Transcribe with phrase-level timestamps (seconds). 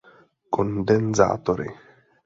[0.53, 1.67] Kondenzátory